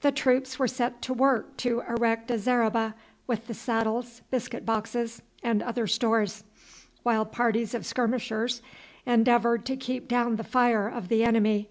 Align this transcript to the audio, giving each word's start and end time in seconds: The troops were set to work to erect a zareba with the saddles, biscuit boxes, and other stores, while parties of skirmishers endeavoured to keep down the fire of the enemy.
The 0.00 0.10
troops 0.10 0.58
were 0.58 0.66
set 0.66 1.00
to 1.02 1.14
work 1.14 1.56
to 1.58 1.82
erect 1.88 2.32
a 2.32 2.34
zareba 2.36 2.94
with 3.28 3.46
the 3.46 3.54
saddles, 3.54 4.20
biscuit 4.28 4.66
boxes, 4.66 5.22
and 5.40 5.62
other 5.62 5.86
stores, 5.86 6.42
while 7.04 7.24
parties 7.24 7.72
of 7.72 7.86
skirmishers 7.86 8.60
endeavoured 9.06 9.64
to 9.66 9.76
keep 9.76 10.08
down 10.08 10.34
the 10.34 10.42
fire 10.42 10.88
of 10.88 11.06
the 11.06 11.22
enemy. 11.22 11.70